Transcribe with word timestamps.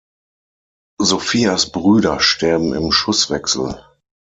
Sophias 0.99 1.71
Brüder 1.71 2.19
sterben 2.21 2.73
im 2.73 2.91
Schusswechsel. 2.91 3.85